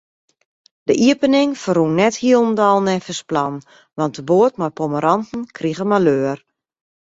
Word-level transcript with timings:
De 0.87 0.93
iepening 1.05 1.51
ferrûn 1.63 1.93
net 2.01 2.15
hielendal 2.23 2.77
neffens 2.87 3.21
plan, 3.29 3.55
want 3.97 4.15
de 4.17 4.23
boat 4.29 4.53
mei 4.59 4.71
pommeranten 4.79 5.41
krige 5.57 5.85
maleur. 5.91 6.37